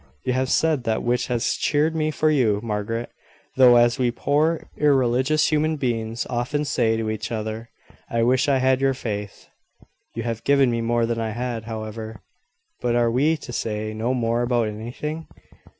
"You 0.23 0.33
have 0.33 0.49
said 0.49 0.83
that 0.85 1.03
which 1.03 1.27
has 1.27 1.53
cheered 1.53 1.95
me 1.95 2.09
for 2.09 2.31
you, 2.31 2.59
Margaret, 2.63 3.11
though, 3.55 3.75
as 3.75 3.99
we 3.99 4.09
poor 4.09 4.67
irreligious 4.75 5.51
human 5.51 5.75
beings 5.77 6.25
often 6.27 6.65
say 6.65 6.97
to 6.97 7.11
each 7.11 7.31
other, 7.31 7.69
`I 8.11 8.25
wish 8.25 8.49
I 8.49 8.57
had 8.57 8.81
your 8.81 8.95
faith.' 8.95 9.47
You 10.15 10.23
have 10.23 10.43
given 10.43 10.71
me 10.71 10.81
more 10.81 11.05
than 11.05 11.19
I 11.19 11.29
had, 11.33 11.65
however. 11.65 12.23
But 12.81 12.95
are 12.95 13.11
we 13.11 13.37
to 13.37 13.53
say 13.53 13.93
no 13.93 14.15
more 14.15 14.41
about 14.41 14.69
anything? 14.69 15.27